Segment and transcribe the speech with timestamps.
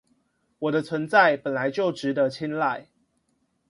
[0.57, 2.85] 我的存在本來就值得青睞